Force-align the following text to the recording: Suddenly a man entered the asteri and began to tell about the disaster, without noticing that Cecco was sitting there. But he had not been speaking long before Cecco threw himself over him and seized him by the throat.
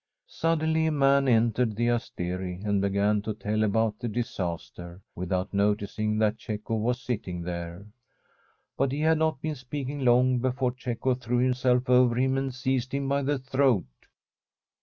Suddenly 0.25 0.87
a 0.87 0.91
man 0.91 1.27
entered 1.27 1.75
the 1.75 1.89
asteri 1.89 2.63
and 2.65 2.81
began 2.81 3.21
to 3.21 3.35
tell 3.35 3.63
about 3.63 3.99
the 3.99 4.07
disaster, 4.07 4.99
without 5.15 5.53
noticing 5.53 6.17
that 6.17 6.41
Cecco 6.41 6.73
was 6.73 6.99
sitting 6.99 7.43
there. 7.43 7.85
But 8.77 8.91
he 8.91 9.01
had 9.01 9.19
not 9.19 9.43
been 9.43 9.53
speaking 9.53 10.03
long 10.03 10.39
before 10.39 10.73
Cecco 10.75 11.13
threw 11.13 11.37
himself 11.37 11.87
over 11.87 12.15
him 12.17 12.35
and 12.35 12.51
seized 12.51 12.95
him 12.95 13.07
by 13.07 13.21
the 13.21 13.37
throat. 13.37 13.85